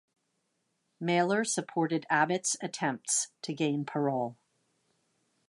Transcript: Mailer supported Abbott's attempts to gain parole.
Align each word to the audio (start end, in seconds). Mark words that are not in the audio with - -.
Mailer 0.99 1.43
supported 1.43 2.07
Abbott's 2.09 2.57
attempts 2.59 3.27
to 3.43 3.53
gain 3.53 3.85
parole. 3.85 4.35